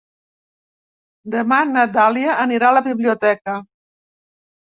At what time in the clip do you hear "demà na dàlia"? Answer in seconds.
1.35-2.37